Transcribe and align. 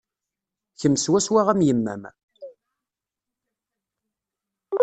Kemm 0.79 0.95
swaswa 1.03 1.41
am 1.51 1.59
yemma-m. 1.67 2.03